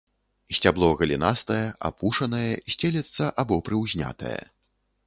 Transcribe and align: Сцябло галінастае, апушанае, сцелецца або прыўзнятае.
Сцябло 0.59 0.89
галінастае, 1.01 1.59
апушанае, 1.91 2.49
сцелецца 2.77 3.23
або 3.45 3.55
прыўзнятае. 3.71 4.41